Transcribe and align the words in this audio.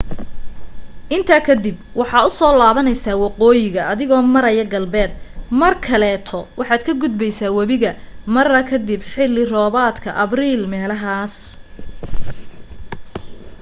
intaa 1.15 1.41
kadib 1.47 1.77
waxaa 1.99 2.27
usoo 2.29 2.51
laabneysa 2.61 3.11
waqooyiga 3.23 3.81
adigo 3.93 4.15
maryaa 4.35 4.71
galbeed 4.73 5.11
mar 5.61 5.73
kaleeto 5.87 6.39
waxaad 6.59 6.81
ka 6.87 6.93
gudbeysa 7.01 7.45
wabiga 7.57 7.91
mara 8.35 8.59
kadib 8.71 9.01
xili 9.11 9.43
roobadka 9.53 10.09
abriil 10.23 10.61
meelahas 10.73 11.33